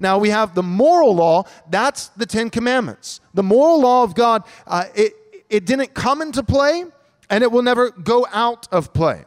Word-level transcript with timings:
Now 0.00 0.18
we 0.18 0.30
have 0.30 0.54
the 0.54 0.62
moral 0.62 1.14
law, 1.14 1.44
that's 1.68 2.08
the 2.08 2.26
Ten 2.26 2.50
Commandments. 2.50 3.20
The 3.34 3.42
moral 3.42 3.80
law 3.80 4.02
of 4.02 4.14
God, 4.14 4.44
uh, 4.66 4.84
it, 4.94 5.12
it 5.48 5.66
didn't 5.66 5.94
come 5.94 6.22
into 6.22 6.42
play 6.42 6.84
and 7.28 7.44
it 7.44 7.52
will 7.52 7.62
never 7.62 7.90
go 7.90 8.26
out 8.32 8.66
of 8.72 8.92
play. 8.92 9.24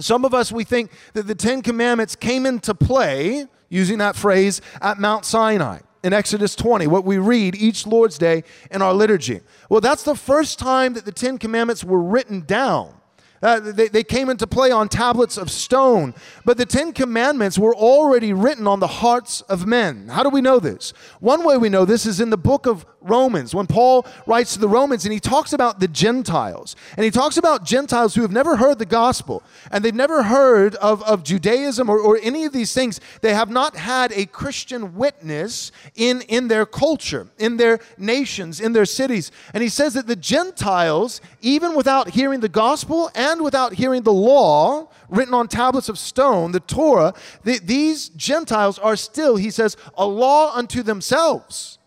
Some 0.00 0.24
of 0.24 0.32
us, 0.32 0.52
we 0.52 0.64
think 0.64 0.90
that 1.12 1.26
the 1.26 1.34
Ten 1.34 1.60
Commandments 1.62 2.16
came 2.16 2.46
into 2.46 2.74
play, 2.74 3.46
using 3.68 3.98
that 3.98 4.16
phrase, 4.16 4.60
at 4.80 4.98
Mount 4.98 5.24
Sinai 5.24 5.80
in 6.02 6.12
Exodus 6.12 6.54
20, 6.54 6.86
what 6.86 7.04
we 7.04 7.18
read 7.18 7.56
each 7.56 7.86
Lord's 7.86 8.18
Day 8.18 8.44
in 8.70 8.82
our 8.82 8.94
liturgy. 8.94 9.40
Well, 9.68 9.80
that's 9.80 10.04
the 10.04 10.14
first 10.14 10.58
time 10.58 10.94
that 10.94 11.04
the 11.04 11.12
Ten 11.12 11.38
Commandments 11.38 11.82
were 11.84 12.00
written 12.00 12.42
down. 12.42 12.94
Uh, 13.42 13.60
they, 13.60 13.88
they 13.88 14.02
came 14.02 14.28
into 14.28 14.46
play 14.46 14.70
on 14.70 14.88
tablets 14.88 15.36
of 15.36 15.50
stone, 15.50 16.14
but 16.44 16.56
the 16.56 16.66
Ten 16.66 16.92
Commandments 16.92 17.58
were 17.58 17.74
already 17.74 18.32
written 18.32 18.66
on 18.66 18.80
the 18.80 18.86
hearts 18.86 19.42
of 19.42 19.66
men. 19.66 20.08
How 20.08 20.22
do 20.22 20.28
we 20.28 20.40
know 20.40 20.58
this? 20.58 20.92
One 21.20 21.44
way 21.44 21.56
we 21.56 21.68
know 21.68 21.84
this 21.84 22.06
is 22.06 22.20
in 22.20 22.30
the 22.30 22.38
book 22.38 22.66
of 22.66 22.84
Romans, 23.00 23.54
when 23.54 23.66
Paul 23.66 24.06
writes 24.26 24.54
to 24.54 24.58
the 24.58 24.68
Romans 24.68 25.04
and 25.04 25.12
he 25.12 25.20
talks 25.20 25.52
about 25.52 25.80
the 25.80 25.88
Gentiles. 25.88 26.76
And 26.96 27.04
he 27.04 27.10
talks 27.10 27.36
about 27.36 27.64
Gentiles 27.64 28.14
who 28.14 28.22
have 28.22 28.32
never 28.32 28.56
heard 28.56 28.78
the 28.78 28.86
gospel 28.86 29.42
and 29.70 29.84
they've 29.84 29.94
never 29.94 30.24
heard 30.24 30.74
of, 30.76 31.02
of 31.04 31.22
Judaism 31.22 31.88
or, 31.88 31.98
or 31.98 32.18
any 32.22 32.44
of 32.44 32.52
these 32.52 32.74
things. 32.74 33.00
They 33.20 33.34
have 33.34 33.50
not 33.50 33.76
had 33.76 34.12
a 34.12 34.26
Christian 34.26 34.96
witness 34.96 35.70
in, 35.94 36.22
in 36.22 36.48
their 36.48 36.66
culture, 36.66 37.28
in 37.38 37.56
their 37.56 37.78
nations, 37.96 38.60
in 38.60 38.72
their 38.72 38.84
cities. 38.84 39.30
And 39.54 39.62
he 39.62 39.68
says 39.68 39.94
that 39.94 40.06
the 40.06 40.16
Gentiles, 40.16 41.20
even 41.40 41.74
without 41.74 42.10
hearing 42.10 42.40
the 42.40 42.48
gospel 42.48 43.10
and 43.14 43.42
without 43.42 43.74
hearing 43.74 44.02
the 44.02 44.12
law 44.12 44.88
written 45.08 45.34
on 45.34 45.48
tablets 45.48 45.88
of 45.88 45.98
stone, 45.98 46.52
the 46.52 46.60
Torah, 46.60 47.14
the, 47.44 47.58
these 47.58 48.08
Gentiles 48.10 48.78
are 48.78 48.96
still, 48.96 49.36
he 49.36 49.50
says, 49.50 49.76
a 49.96 50.06
law 50.06 50.54
unto 50.54 50.82
themselves. 50.82 51.77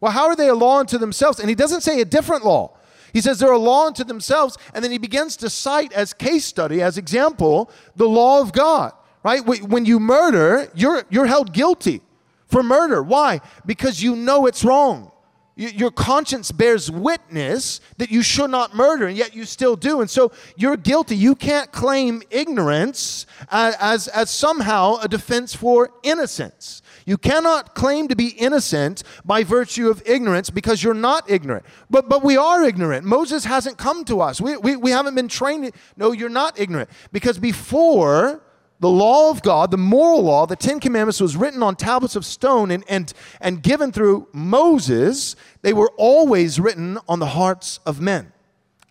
Well, 0.00 0.12
how 0.12 0.26
are 0.26 0.36
they 0.36 0.48
a 0.48 0.54
law 0.54 0.78
unto 0.78 0.98
themselves? 0.98 1.40
And 1.40 1.48
he 1.48 1.54
doesn't 1.54 1.82
say 1.82 2.00
a 2.00 2.04
different 2.04 2.44
law. 2.44 2.76
He 3.12 3.20
says 3.20 3.38
they're 3.38 3.50
a 3.52 3.58
law 3.58 3.86
unto 3.86 4.04
themselves, 4.04 4.58
and 4.74 4.84
then 4.84 4.90
he 4.92 4.98
begins 4.98 5.36
to 5.38 5.50
cite 5.50 5.92
as 5.92 6.12
case 6.12 6.44
study, 6.44 6.82
as 6.82 6.98
example, 6.98 7.70
the 7.96 8.08
law 8.08 8.40
of 8.40 8.52
God. 8.52 8.92
Right? 9.24 9.44
When 9.44 9.84
you 9.84 9.98
murder, 9.98 10.70
you're, 10.74 11.02
you're 11.10 11.26
held 11.26 11.52
guilty 11.52 12.02
for 12.46 12.62
murder. 12.62 13.02
Why? 13.02 13.40
Because 13.66 14.02
you 14.02 14.14
know 14.14 14.46
it's 14.46 14.64
wrong. 14.64 15.10
Your 15.58 15.90
conscience 15.90 16.52
bears 16.52 16.88
witness 16.88 17.80
that 17.96 18.12
you 18.12 18.22
should 18.22 18.48
not 18.48 18.76
murder, 18.76 19.08
and 19.08 19.16
yet 19.16 19.34
you 19.34 19.44
still 19.44 19.74
do. 19.74 20.00
And 20.00 20.08
so 20.08 20.30
you're 20.56 20.76
guilty. 20.76 21.16
You 21.16 21.34
can't 21.34 21.72
claim 21.72 22.22
ignorance 22.30 23.26
as, 23.50 23.74
as, 23.80 24.06
as 24.06 24.30
somehow 24.30 24.98
a 25.02 25.08
defense 25.08 25.56
for 25.56 25.90
innocence. 26.04 26.80
You 27.06 27.18
cannot 27.18 27.74
claim 27.74 28.06
to 28.06 28.14
be 28.14 28.28
innocent 28.28 29.02
by 29.24 29.42
virtue 29.42 29.88
of 29.88 30.00
ignorance 30.06 30.48
because 30.48 30.84
you're 30.84 30.94
not 30.94 31.28
ignorant. 31.28 31.66
But, 31.90 32.08
but 32.08 32.22
we 32.22 32.36
are 32.36 32.62
ignorant. 32.62 33.04
Moses 33.04 33.44
hasn't 33.44 33.78
come 33.78 34.04
to 34.04 34.20
us. 34.20 34.40
We, 34.40 34.56
we, 34.58 34.76
we 34.76 34.92
haven't 34.92 35.16
been 35.16 35.26
trained. 35.26 35.72
No, 35.96 36.12
you're 36.12 36.28
not 36.28 36.60
ignorant. 36.60 36.88
Because 37.10 37.36
before 37.36 38.42
the 38.80 38.88
law 38.88 39.30
of 39.30 39.42
God, 39.42 39.70
the 39.70 39.76
moral 39.76 40.22
law, 40.22 40.46
the 40.46 40.56
Ten 40.56 40.78
Commandments 40.80 41.20
was 41.20 41.36
written 41.36 41.62
on 41.62 41.74
tablets 41.74 42.16
of 42.16 42.24
stone 42.24 42.70
and, 42.70 42.84
and, 42.88 43.12
and 43.40 43.62
given 43.62 43.90
through 43.90 44.28
Moses, 44.32 45.34
they 45.62 45.72
were 45.72 45.90
always 45.96 46.60
written 46.60 46.98
on 47.08 47.18
the 47.18 47.26
hearts 47.26 47.80
of 47.84 48.00
men. 48.00 48.32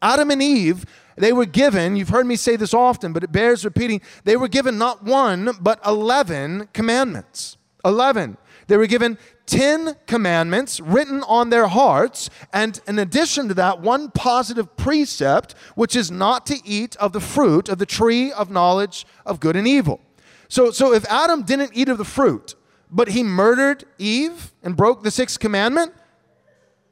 Adam 0.02 0.30
and 0.30 0.42
Eve, 0.42 0.86
they 1.16 1.34
were 1.34 1.46
given, 1.46 1.96
you've 1.96 2.10
heard 2.10 2.28
me 2.28 2.36
say 2.36 2.56
this 2.56 2.74
often, 2.74 3.14
but 3.14 3.24
it 3.24 3.32
bears 3.32 3.66
repeating, 3.66 4.02
they 4.24 4.38
were 4.38 4.48
given 4.48 4.78
not 4.78 5.04
one, 5.04 5.52
but 5.60 5.80
11 5.86 6.70
commandments. 6.74 7.57
11. 7.88 8.38
They 8.68 8.78
were 8.78 8.88
given 8.88 9.18
10 9.46 9.96
commandments 10.08 10.80
written 10.80 11.24
on 11.24 11.50
their 11.50 11.68
hearts, 11.68 12.30
and 12.52 12.80
in 12.88 13.00
addition 13.00 13.48
to 13.48 13.54
that, 13.56 13.80
one 13.80 14.12
positive 14.12 14.76
precept, 14.76 15.56
which 15.76 15.96
is 15.96 16.12
not 16.12 16.46
to 16.48 16.60
eat 16.66 16.96
of 16.98 17.14
the 17.14 17.22
fruit 17.22 17.70
of 17.70 17.78
the 17.78 17.86
tree 17.86 18.32
of 18.32 18.52
knowledge 18.52 19.06
of 19.26 19.40
good 19.40 19.56
and 19.56 19.68
evil. 19.68 20.02
So, 20.50 20.72
so 20.72 20.94
if 20.94 21.06
Adam 21.06 21.44
didn't 21.44 21.72
eat 21.74 21.90
of 21.90 21.98
the 21.98 22.06
fruit, 22.06 22.56
but 22.92 23.10
he 23.10 23.24
murdered 23.24 23.86
Eve 23.98 24.54
and 24.64 24.76
broke 24.76 25.04
the 25.04 25.12
sixth 25.12 25.40
commandment, 25.40 25.94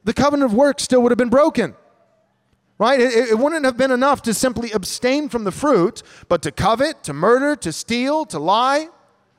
the 0.04 0.14
covenant 0.14 0.50
of 0.50 0.56
works 0.56 0.82
still 0.82 1.02
would 1.02 1.12
have 1.12 1.18
been 1.18 1.30
broken. 1.30 1.74
Right? 2.78 3.00
It, 3.00 3.30
it, 3.30 3.38
wouldn't 3.38 3.64
have 3.64 3.78
been 3.78 3.90
enough 3.90 4.20
to 4.22 4.34
simply 4.34 4.70
abstain 4.72 5.30
from 5.30 5.44
the 5.44 5.50
fruit, 5.50 6.02
but 6.28 6.42
to 6.42 6.52
covet, 6.52 7.02
to 7.04 7.14
murder, 7.14 7.56
to 7.56 7.72
steal, 7.72 8.26
to 8.26 8.38
lie. 8.38 8.88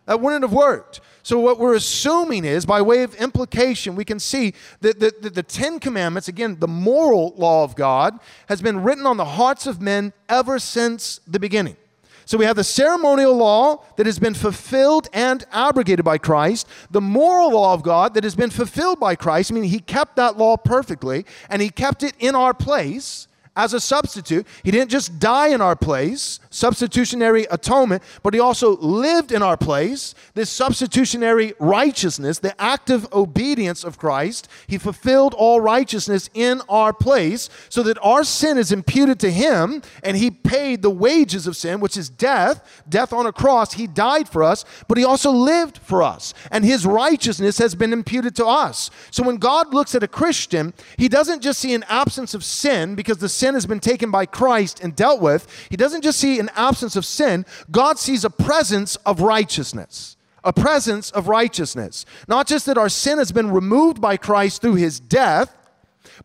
That 0.08 0.22
wouldn't 0.22 0.44
have 0.44 0.54
worked. 0.54 1.02
So, 1.22 1.38
what 1.40 1.60
we're 1.60 1.76
assuming 1.76 2.46
is, 2.46 2.66
by 2.66 2.82
way 2.82 3.04
of 3.04 3.14
implication, 3.16 3.98
we 3.98 4.06
can 4.06 4.18
see 4.18 4.54
that 4.80 5.02
the, 5.02 5.14
the, 5.22 5.30
the, 5.30 5.44
Ten 5.44 5.78
Commandments, 5.78 6.30
again, 6.30 6.58
the 6.60 6.70
moral 6.70 7.34
law 7.36 7.66
of 7.66 7.76
God, 7.76 8.18
has 8.48 8.62
been 8.62 8.82
written 8.82 9.06
on 9.06 9.18
the 9.18 9.26
hearts 9.26 9.68
of 9.68 9.82
men 9.82 10.14
ever 10.30 10.58
since 10.58 11.20
the 11.28 11.38
beginning. 11.38 11.76
So, 12.24 12.38
we 12.38 12.46
have 12.46 12.56
the 12.56 12.64
ceremonial 12.64 13.36
law 13.36 13.84
that 13.98 14.06
has 14.06 14.20
been 14.20 14.34
fulfilled 14.34 15.10
and 15.12 15.46
abrogated 15.52 16.06
by 16.06 16.18
Christ, 16.18 16.66
the 16.92 17.02
moral 17.02 17.52
law 17.52 17.74
of 17.74 17.84
God 17.84 18.14
that 18.14 18.24
has 18.24 18.36
been 18.36 18.50
fulfilled 18.50 19.02
by 19.02 19.16
Christ, 19.16 19.52
I 19.52 19.56
mean, 19.56 19.66
He 19.66 19.80
kept 19.80 20.16
that 20.16 20.38
law 20.38 20.56
perfectly, 20.56 21.26
and 21.50 21.62
He 21.62 21.70
kept 21.70 22.04
it 22.04 22.14
in 22.20 22.36
our 22.36 22.54
place 22.54 23.28
as 23.58 23.74
a 23.74 23.82
substitute. 23.82 24.48
He 24.64 24.72
didn't 24.72 24.92
just 24.92 25.20
die 25.20 25.48
in 25.50 25.60
our 25.60 25.76
place, 25.76 26.40
substitutionary 26.58 27.46
atonement, 27.52 28.02
but 28.24 28.34
he 28.34 28.40
also 28.40 28.76
lived 28.78 29.32
in 29.32 29.44
our 29.44 29.56
place. 29.56 30.16
This 30.34 30.50
substitutionary 30.50 31.54
righteousness, 31.60 32.40
the 32.40 32.60
active 32.60 33.08
obedience 33.14 33.84
of 33.84 34.00
Christ, 34.00 34.48
he 34.66 34.80
fulfilled 34.80 35.36
all 35.36 35.62
righteousness 35.62 36.32
in 36.34 36.62
our 36.68 36.94
place 36.94 37.50
so 37.70 37.84
that 37.84 38.00
our 38.02 38.24
sin 38.24 38.58
is 38.58 38.72
imputed 38.72 39.20
to 39.20 39.32
him 39.32 39.84
and 40.02 40.18
he 40.18 40.32
paid 40.32 40.82
the 40.82 40.90
wages 40.90 41.46
of 41.46 41.56
sin, 41.56 41.80
which 41.80 41.96
is 41.96 42.10
death, 42.10 42.84
death 42.90 43.14
on 43.14 43.28
a 43.28 43.32
cross. 43.32 43.74
He 43.74 43.86
died 43.86 44.28
for 44.28 44.44
us, 44.44 44.66
but 44.88 44.98
he 44.98 45.04
also 45.04 45.30
lived 45.30 45.78
for 45.78 46.02
us. 46.02 46.34
And 46.50 46.66
his 46.66 46.88
righteousness 46.88 47.60
has 47.60 47.76
been 47.76 47.94
imputed 47.94 48.36
to 48.38 48.46
us. 48.48 48.90
So 49.12 49.22
when 49.22 49.38
God 49.38 49.76
looks 49.76 49.94
at 49.94 50.02
a 50.02 50.08
Christian, 50.08 50.74
he 50.98 51.08
doesn't 51.08 51.44
just 51.44 51.60
see 51.60 51.76
an 51.76 51.86
absence 51.88 52.34
of 52.34 52.44
sin 52.44 52.96
because 52.96 53.20
the 53.20 53.30
sin 53.30 53.54
has 53.54 53.68
been 53.68 53.80
taken 53.80 54.10
by 54.10 54.26
Christ 54.26 54.80
and 54.82 54.96
dealt 54.96 55.22
with, 55.22 55.48
he 55.70 55.78
doesn't 55.78 56.02
just 56.02 56.20
see 56.20 56.47
an 56.48 56.56
absence 56.56 56.96
of 56.96 57.06
sin, 57.06 57.46
God 57.72 58.00
sees 58.00 58.26
a 58.26 58.30
presence 58.30 58.96
of 58.98 59.22
righteousness. 59.22 60.18
A 60.44 60.54
presence 60.54 61.12
of 61.12 61.28
righteousness. 61.28 62.06
Not 62.28 62.48
just 62.48 62.66
that 62.68 62.78
our 62.78 62.90
sin 62.90 63.18
has 63.18 63.32
been 63.32 63.52
removed 63.52 64.00
by 64.00 64.18
Christ 64.18 64.62
through 64.62 64.76
his 64.76 65.00
death, 65.00 65.54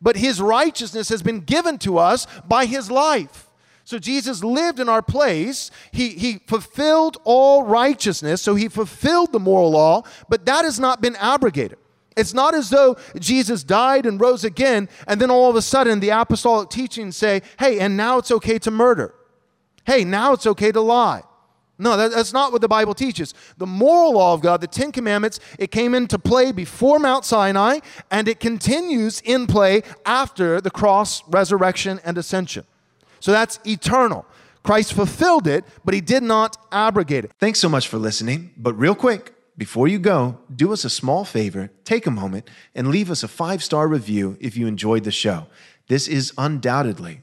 but 0.00 0.16
his 0.16 0.40
righteousness 0.40 1.08
has 1.08 1.22
been 1.22 1.40
given 1.40 1.78
to 1.78 1.98
us 1.98 2.26
by 2.46 2.66
his 2.66 2.90
life. 2.90 3.48
So 3.84 3.98
Jesus 3.98 4.44
lived 4.44 4.78
in 4.78 4.88
our 4.88 5.02
place. 5.02 5.70
He, 5.90 6.10
he 6.10 6.38
fulfilled 6.46 7.18
all 7.24 7.64
righteousness. 7.64 8.40
So 8.40 8.54
he 8.54 8.68
fulfilled 8.68 9.32
the 9.32 9.40
moral 9.40 9.72
law, 9.72 10.02
but 10.28 10.46
that 10.46 10.64
has 10.64 10.78
not 10.78 11.00
been 11.00 11.16
abrogated. 11.16 11.78
It's 12.16 12.34
not 12.34 12.54
as 12.54 12.70
though 12.70 12.96
Jesus 13.18 13.64
died 13.64 14.06
and 14.06 14.20
rose 14.20 14.44
again, 14.44 14.88
and 15.08 15.20
then 15.20 15.30
all 15.30 15.48
of 15.48 15.56
a 15.56 15.62
sudden 15.62 16.00
the 16.00 16.10
apostolic 16.10 16.68
teachings 16.68 17.16
say, 17.16 17.42
hey, 17.58 17.80
and 17.80 17.96
now 17.96 18.18
it's 18.18 18.30
okay 18.30 18.58
to 18.60 18.70
murder. 18.70 19.14
Hey, 19.84 20.04
now 20.04 20.32
it's 20.32 20.46
okay 20.46 20.72
to 20.72 20.80
lie. 20.80 21.22
No, 21.78 21.96
that, 21.96 22.12
that's 22.12 22.32
not 22.32 22.52
what 22.52 22.60
the 22.60 22.68
Bible 22.68 22.94
teaches. 22.94 23.34
The 23.58 23.66
moral 23.66 24.14
law 24.14 24.34
of 24.34 24.40
God, 24.40 24.60
the 24.60 24.66
Ten 24.66 24.92
Commandments, 24.92 25.40
it 25.58 25.70
came 25.70 25.94
into 25.94 26.18
play 26.18 26.52
before 26.52 26.98
Mount 26.98 27.24
Sinai, 27.24 27.80
and 28.10 28.28
it 28.28 28.38
continues 28.38 29.20
in 29.22 29.46
play 29.46 29.82
after 30.06 30.60
the 30.60 30.70
cross, 30.70 31.26
resurrection, 31.28 31.98
and 32.04 32.16
ascension. 32.16 32.64
So 33.20 33.32
that's 33.32 33.58
eternal. 33.66 34.26
Christ 34.62 34.92
fulfilled 34.92 35.48
it, 35.48 35.64
but 35.84 35.94
he 35.94 36.00
did 36.00 36.22
not 36.22 36.56
abrogate 36.70 37.24
it. 37.24 37.32
Thanks 37.40 37.58
so 37.58 37.68
much 37.68 37.88
for 37.88 37.98
listening. 37.98 38.52
But 38.56 38.74
real 38.74 38.94
quick, 38.94 39.34
before 39.58 39.88
you 39.88 39.98
go, 39.98 40.38
do 40.54 40.72
us 40.72 40.84
a 40.84 40.90
small 40.90 41.24
favor, 41.24 41.70
take 41.84 42.06
a 42.06 42.10
moment, 42.10 42.48
and 42.74 42.88
leave 42.88 43.10
us 43.10 43.22
a 43.22 43.28
five 43.28 43.62
star 43.62 43.88
review 43.88 44.36
if 44.40 44.56
you 44.56 44.66
enjoyed 44.66 45.04
the 45.04 45.10
show. 45.10 45.46
This 45.88 46.06
is 46.06 46.32
undoubtedly 46.38 47.22